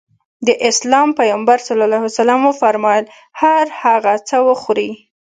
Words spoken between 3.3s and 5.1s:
هر هغه څه وخورې.